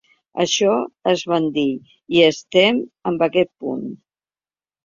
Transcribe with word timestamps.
Això 0.43 0.71
ens 1.11 1.25
va 1.33 1.37
dir, 1.59 1.67
i 2.17 2.25
estem 2.31 2.81
en 3.13 3.23
aquest 3.29 3.53
punt. 3.67 3.89